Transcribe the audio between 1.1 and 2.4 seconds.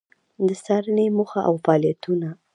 موخه او فعالیتونه: